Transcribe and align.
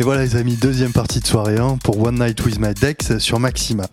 Et 0.00 0.02
voilà 0.02 0.22
les 0.22 0.36
amis, 0.36 0.56
deuxième 0.56 0.92
partie 0.92 1.20
de 1.20 1.26
soirée 1.26 1.58
1 1.58 1.76
pour 1.76 2.00
One 2.00 2.24
Night 2.24 2.42
with 2.46 2.58
My 2.58 2.72
Dex 2.72 3.18
sur 3.18 3.38
Maxima. 3.38 3.84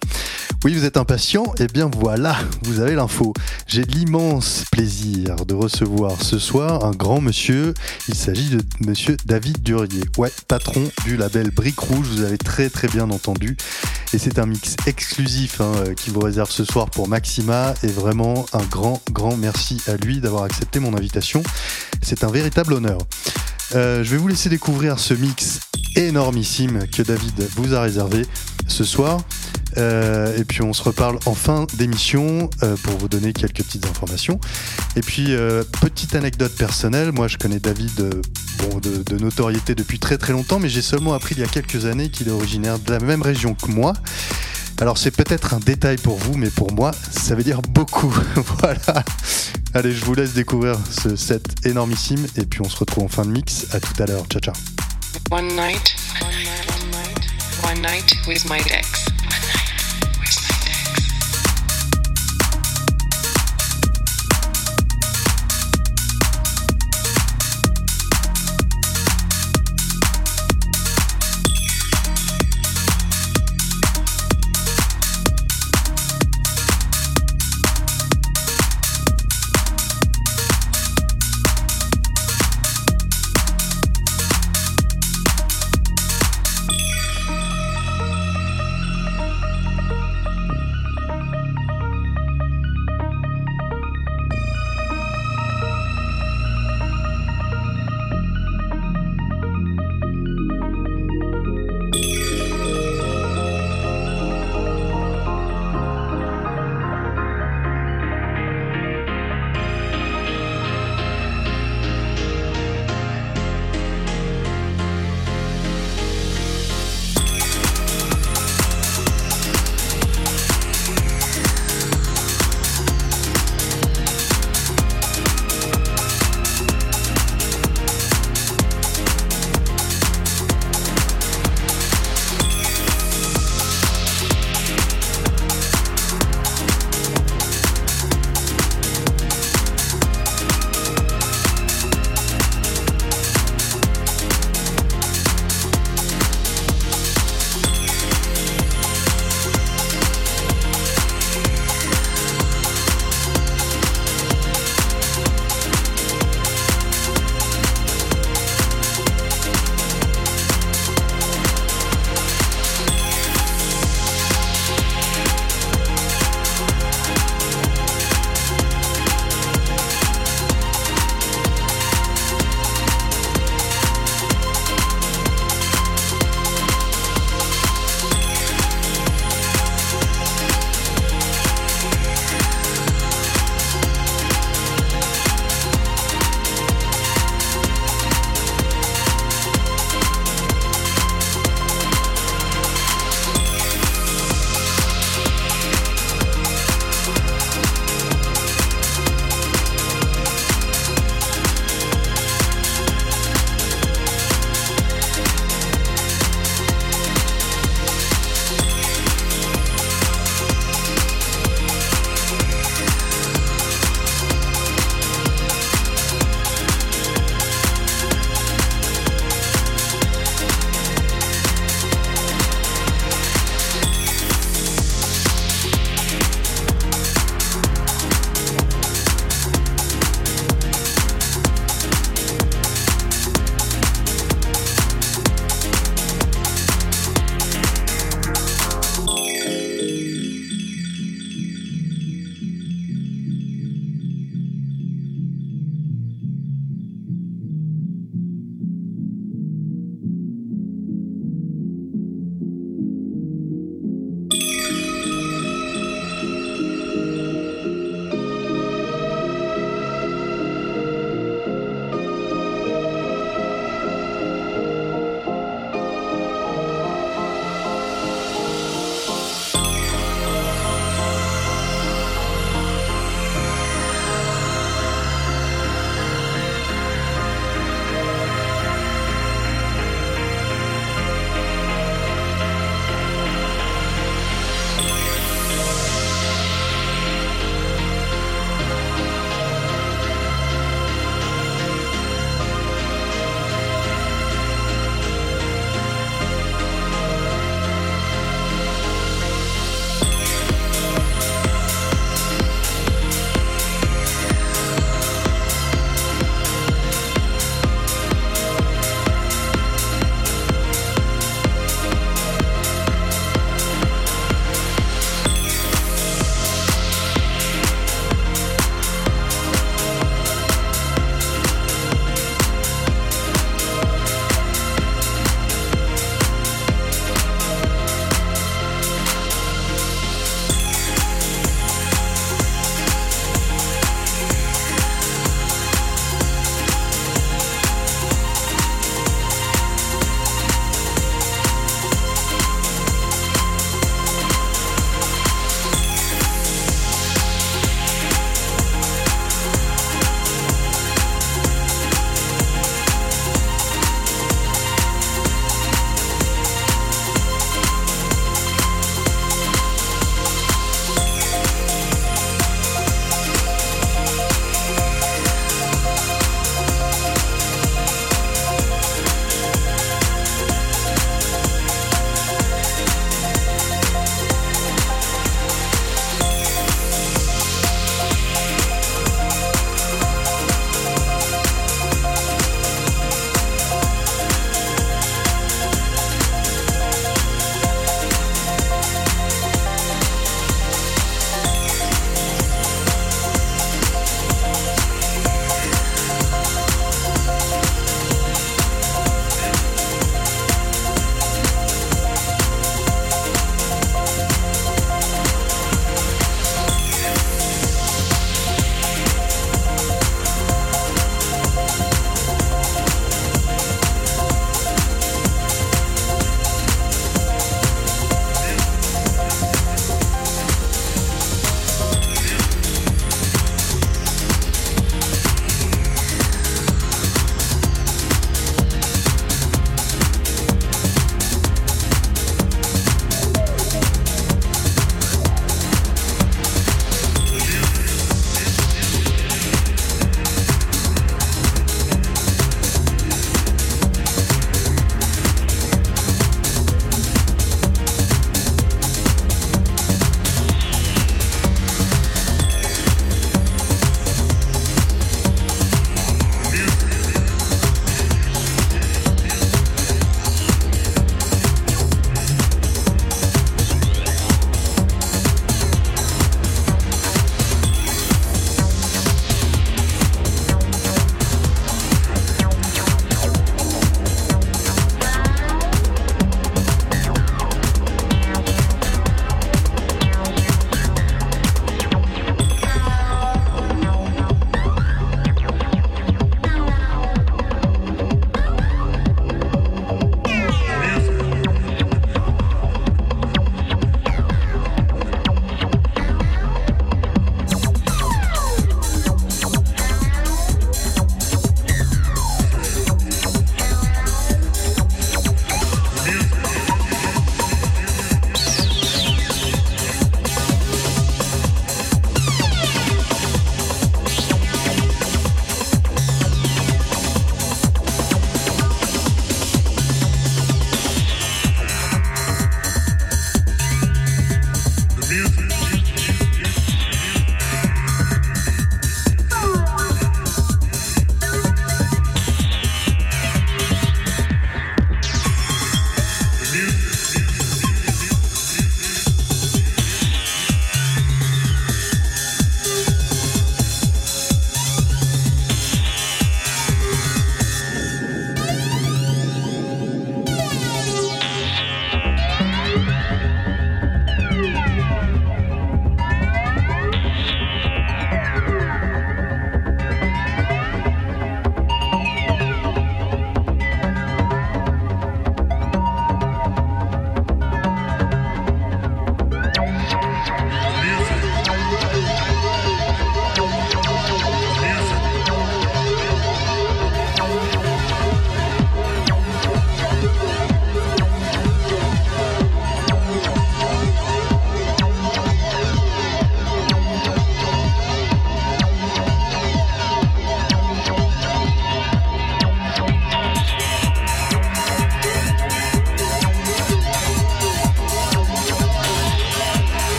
Oui, 0.63 0.73
vous 0.73 0.85
êtes 0.85 0.95
impatient 0.95 1.53
Eh 1.59 1.67
bien 1.67 1.91
voilà, 1.93 2.37
vous 2.63 2.79
avez 2.79 2.95
l'info. 2.95 3.33
J'ai 3.67 3.81
l'immense 3.81 4.63
plaisir 4.71 5.35
de 5.45 5.53
recevoir 5.53 6.21
ce 6.21 6.39
soir 6.39 6.85
un 6.85 6.91
grand 6.91 7.19
monsieur. 7.19 7.73
Il 8.07 8.15
s'agit 8.15 8.51
de 8.51 8.61
monsieur 8.85 9.17
David 9.25 9.61
Durier. 9.61 10.05
Ouais, 10.17 10.31
patron 10.47 10.89
du 11.03 11.17
label 11.17 11.51
Brique 11.51 11.79
Rouge, 11.79 12.07
vous 12.07 12.21
avez 12.21 12.37
très 12.37 12.69
très 12.69 12.87
bien 12.87 13.09
entendu. 13.09 13.57
Et 14.13 14.17
c'est 14.17 14.39
un 14.39 14.45
mix 14.45 14.77
exclusif 14.85 15.59
hein, 15.59 15.73
euh, 15.87 15.93
qui 15.93 16.09
vous 16.09 16.21
réserve 16.21 16.49
ce 16.49 16.63
soir 16.63 16.89
pour 16.89 17.09
Maxima. 17.09 17.73
Et 17.83 17.87
vraiment 17.87 18.45
un 18.53 18.63
grand, 18.63 19.01
grand 19.11 19.35
merci 19.35 19.81
à 19.87 19.97
lui 19.97 20.21
d'avoir 20.21 20.43
accepté 20.43 20.79
mon 20.79 20.95
invitation. 20.95 21.43
C'est 22.01 22.23
un 22.23 22.31
véritable 22.31 22.71
honneur. 22.71 22.99
Euh, 23.75 24.03
je 24.03 24.11
vais 24.11 24.17
vous 24.17 24.27
laisser 24.27 24.49
découvrir 24.49 24.99
ce 24.99 25.13
mix 25.13 25.59
énormissime 25.95 26.87
que 26.87 27.01
David 27.01 27.47
vous 27.55 27.73
a 27.73 27.81
réservé 27.81 28.25
ce 28.67 28.83
soir. 28.83 29.21
Euh, 29.77 30.35
et 30.37 30.43
puis 30.43 30.61
on 30.61 30.73
se 30.73 30.81
reparle 30.81 31.19
en 31.25 31.35
fin 31.35 31.67
d'émission 31.73 32.49
euh, 32.63 32.75
pour 32.81 32.97
vous 32.97 33.09
donner 33.09 33.33
quelques 33.33 33.63
petites 33.63 33.85
informations. 33.85 34.39
Et 34.95 35.01
puis 35.01 35.35
petite 35.81 36.15
anecdote 36.15 36.55
personnelle, 36.55 37.11
moi 37.11 37.27
je 37.27 37.37
connais 37.37 37.59
David 37.59 37.93
de, 37.95 39.17
notoriété 39.19 39.75
depuis 39.75 39.99
très 39.99 40.17
très 40.17 40.33
longtemps, 40.33 40.59
mais 40.59 40.69
j'ai 40.69 40.81
seulement 40.81 41.13
appris 41.13 41.35
il 41.35 41.41
y 41.41 41.43
a 41.43 41.47
quelques 41.47 41.85
années 41.85 42.09
qu'il 42.09 42.27
est 42.27 42.31
originaire 42.31 42.79
de 42.79 42.91
la 42.91 42.99
même 42.99 43.21
région 43.21 43.53
que 43.53 43.69
moi. 43.71 43.93
Alors 44.79 44.97
c'est 44.97 45.11
peut-être 45.11 45.53
un 45.53 45.59
détail 45.59 45.97
pour 45.97 46.17
vous, 46.17 46.37
mais 46.37 46.49
pour 46.49 46.71
moi, 46.71 46.91
ça 47.11 47.35
veut 47.35 47.43
dire 47.43 47.61
beaucoup. 47.61 48.13
voilà. 48.35 49.03
Allez, 49.73 49.91
je 49.91 50.05
vous 50.05 50.13
laisse 50.13 50.33
découvrir 50.33 50.77
ce 50.89 51.15
set 51.15 51.43
énormissime 51.65 52.25
et 52.35 52.45
puis 52.45 52.61
on 52.61 52.69
se 52.69 52.77
retrouve 52.77 53.05
en 53.05 53.07
fin 53.07 53.25
de 53.25 53.31
mix. 53.31 53.67
À 53.73 53.79
tout 53.79 54.01
à 54.01 54.05
l'heure. 54.05 54.25
Ciao 54.27 54.39
ciao. 54.39 54.53
One 55.31 55.47
night, 55.47 55.95
one 56.21 56.29
night, 56.29 56.67
one 56.69 56.91
night, 56.91 57.63
one 57.63 57.81
night 57.81 58.15
with 58.27 58.47
my. 58.47 58.59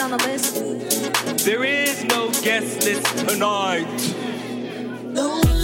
on 0.00 0.10
the 0.10 0.16
list? 0.16 1.44
There 1.44 1.64
is 1.64 2.04
no 2.04 2.30
guest 2.42 2.84
list 2.84 3.28
tonight. 3.28 3.86
No. 5.04 5.59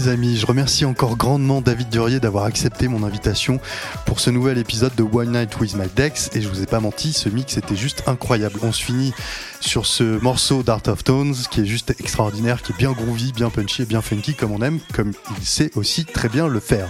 Les 0.00 0.08
amis, 0.08 0.36
je 0.38 0.46
remercie 0.46 0.86
encore 0.86 1.16
grandement 1.16 1.60
David 1.60 1.90
Durier 1.90 2.20
d'avoir 2.20 2.44
accepté 2.44 2.88
mon 2.88 3.02
invitation 3.02 3.60
pour 4.06 4.18
ce 4.18 4.30
nouvel 4.30 4.56
épisode 4.56 4.94
de 4.94 5.02
One 5.02 5.32
Night 5.32 5.60
with 5.60 5.74
My 5.74 5.88
Dex 5.94 6.30
et 6.32 6.40
je 6.40 6.48
vous 6.48 6.62
ai 6.62 6.66
pas 6.66 6.80
menti, 6.80 7.12
ce 7.12 7.28
mix 7.28 7.58
était 7.58 7.76
juste 7.76 8.04
incroyable. 8.06 8.58
On 8.62 8.72
se 8.72 8.82
finit 8.82 9.12
sur 9.60 9.84
ce 9.84 10.18
morceau 10.22 10.62
d'Art 10.62 10.82
of 10.86 11.04
Tones 11.04 11.34
qui 11.50 11.60
est 11.60 11.66
juste 11.66 11.94
extraordinaire, 12.00 12.62
qui 12.62 12.72
est 12.72 12.76
bien 12.78 12.92
groovy, 12.92 13.32
bien 13.32 13.50
punchy 13.50 13.82
et 13.82 13.84
bien 13.84 14.00
funky 14.00 14.34
comme 14.34 14.52
on 14.52 14.62
aime, 14.62 14.78
comme 14.94 15.12
il 15.38 15.46
sait 15.46 15.70
aussi 15.74 16.06
très 16.06 16.30
bien 16.30 16.48
le 16.48 16.60
faire. 16.60 16.88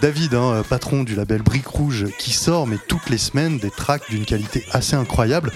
David, 0.00 0.34
hein, 0.34 0.64
patron 0.68 1.04
du 1.04 1.14
label 1.14 1.42
Brique 1.42 1.68
Rouge, 1.68 2.06
qui 2.18 2.32
sort 2.32 2.66
mais 2.66 2.78
toutes 2.88 3.08
les 3.08 3.18
semaines 3.18 3.58
des 3.58 3.70
tracks 3.70 4.10
d'une 4.10 4.24
qualité 4.24 4.64
assez 4.72 4.96
incroyable. 4.96 5.52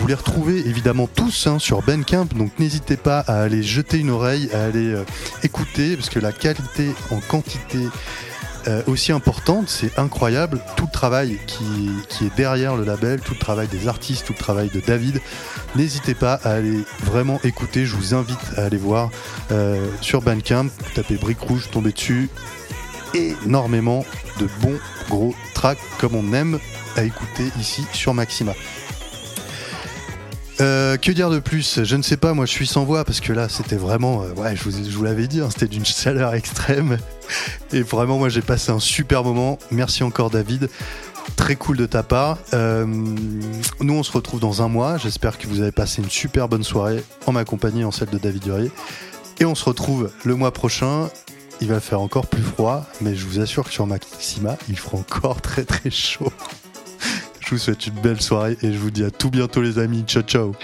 Vous 0.00 0.06
les 0.06 0.14
retrouvez 0.14 0.66
évidemment 0.68 1.08
tous 1.08 1.46
hein, 1.46 1.58
sur 1.58 1.82
Bandcamp, 1.82 2.26
donc 2.36 2.58
n'hésitez 2.58 2.96
pas 2.96 3.20
à 3.20 3.42
aller 3.42 3.62
jeter 3.62 3.98
une 3.98 4.10
oreille, 4.10 4.48
à 4.54 4.64
aller 4.64 4.92
euh, 4.92 5.04
écouter, 5.42 5.96
parce 5.96 6.08
que 6.08 6.20
la 6.20 6.32
qualité 6.32 6.92
en 7.10 7.20
quantité 7.20 7.80
euh, 8.68 8.82
aussi 8.86 9.12
importante, 9.12 9.68
c'est 9.68 9.98
incroyable. 9.98 10.60
Tout 10.76 10.86
le 10.86 10.92
travail 10.92 11.38
qui, 11.46 12.24
est 12.24 12.36
derrière 12.36 12.76
le 12.76 12.84
label, 12.84 13.20
tout 13.20 13.32
le 13.34 13.38
travail 13.38 13.66
des 13.68 13.88
artistes, 13.88 14.26
tout 14.26 14.34
le 14.34 14.38
travail 14.38 14.68
de 14.68 14.80
David. 14.80 15.20
N'hésitez 15.74 16.14
pas 16.14 16.34
à 16.44 16.52
aller 16.54 16.84
vraiment 17.04 17.40
écouter. 17.44 17.86
Je 17.86 17.96
vous 17.96 18.14
invite 18.14 18.38
à 18.56 18.64
aller 18.64 18.76
voir 18.76 19.10
euh, 19.52 19.86
sur 20.00 20.22
Bandcamp. 20.22 20.66
Tapez 20.94 21.16
Brique 21.16 21.40
Rouge, 21.40 21.68
tombez 21.70 21.92
dessus. 21.92 22.28
Énormément 23.14 24.04
de 24.38 24.48
bons 24.60 24.78
gros 25.08 25.34
tracks 25.54 25.78
comme 25.98 26.14
on 26.14 26.32
aime 26.34 26.58
à 26.96 27.04
écouter 27.04 27.50
ici 27.58 27.86
sur 27.92 28.12
Maxima. 28.12 28.52
Euh, 30.60 30.96
que 30.96 31.12
dire 31.12 31.30
de 31.30 31.38
plus? 31.38 31.84
Je 31.84 31.96
ne 31.96 32.02
sais 32.02 32.16
pas, 32.16 32.34
moi 32.34 32.44
je 32.44 32.50
suis 32.50 32.66
sans 32.66 32.84
voix 32.84 33.04
parce 33.04 33.20
que 33.20 33.32
là 33.32 33.48
c'était 33.48 33.76
vraiment, 33.76 34.22
euh, 34.22 34.32
ouais, 34.32 34.56
je 34.56 34.64
vous, 34.64 35.04
l'avais 35.04 35.28
dit, 35.28 35.40
hein, 35.40 35.48
c'était 35.50 35.68
d'une 35.68 35.84
chaleur 35.86 36.34
extrême. 36.34 36.98
Et 37.72 37.82
vraiment, 37.82 38.18
moi 38.18 38.28
j'ai 38.28 38.42
passé 38.42 38.72
un 38.72 38.80
super 38.80 39.22
moment. 39.22 39.58
Merci 39.70 40.02
encore 40.02 40.30
David. 40.30 40.68
Très 41.36 41.56
cool 41.56 41.76
de 41.76 41.86
ta 41.86 42.02
part. 42.02 42.38
Euh, 42.54 42.86
nous 42.86 43.94
on 43.94 44.02
se 44.02 44.10
retrouve 44.10 44.40
dans 44.40 44.62
un 44.62 44.68
mois. 44.68 44.96
J'espère 44.98 45.38
que 45.38 45.46
vous 45.46 45.60
avez 45.60 45.72
passé 45.72 46.02
une 46.02 46.10
super 46.10 46.48
bonne 46.48 46.64
soirée 46.64 47.04
en 47.26 47.32
ma 47.32 47.44
compagnie, 47.44 47.84
en 47.84 47.92
celle 47.92 48.10
de 48.10 48.18
David 48.18 48.42
Durier. 48.42 48.72
Et 49.38 49.44
on 49.44 49.54
se 49.54 49.64
retrouve 49.64 50.10
le 50.24 50.34
mois 50.34 50.52
prochain. 50.52 51.08
Il 51.60 51.68
va 51.68 51.80
faire 51.80 52.00
encore 52.00 52.26
plus 52.26 52.42
froid, 52.42 52.86
mais 53.00 53.16
je 53.16 53.26
vous 53.26 53.40
assure 53.40 53.64
que 53.64 53.72
sur 53.72 53.86
Maxima, 53.86 54.56
il 54.68 54.78
fera 54.78 54.98
encore 54.98 55.40
très 55.42 55.64
très 55.64 55.90
chaud. 55.90 56.32
Je 57.48 57.54
vous 57.54 57.60
souhaite 57.60 57.86
une 57.86 57.94
belle 57.94 58.20
soirée 58.20 58.58
et 58.60 58.70
je 58.70 58.76
vous 58.76 58.90
dis 58.90 59.02
à 59.04 59.10
tout 59.10 59.30
bientôt 59.30 59.62
les 59.62 59.78
amis. 59.78 60.04
Ciao 60.06 60.22
ciao 60.22 60.54